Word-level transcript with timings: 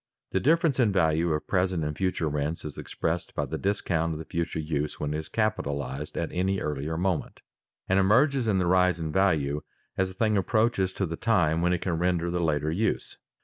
_The 0.31 0.39
difference 0.39 0.79
in 0.79 0.91
value 0.91 1.31
of 1.31 1.45
present 1.45 1.83
and 1.83 1.95
future 1.95 2.27
rents 2.27 2.65
is 2.65 2.75
expressed 2.75 3.35
by 3.35 3.45
the 3.45 3.59
discount 3.59 4.13
of 4.13 4.17
the 4.17 4.25
future 4.25 4.57
use 4.57 4.99
when 4.99 5.13
it 5.13 5.19
is 5.19 5.29
capitalized 5.29 6.17
at 6.17 6.31
any 6.31 6.59
earlier 6.59 6.97
moment, 6.97 7.41
and 7.87 7.99
emerges 7.99 8.47
in 8.47 8.57
the 8.57 8.65
rise 8.65 8.99
in 8.99 9.11
value 9.11 9.61
as 9.99 10.07
the 10.07 10.15
thing 10.15 10.37
approaches 10.37 10.91
to 10.93 11.05
the 11.05 11.17
time 11.17 11.61
when 11.61 11.71
it 11.71 11.83
can 11.83 11.99
render 11.99 12.31
the 12.31 12.41
later 12.41 12.71
use. 12.71 13.19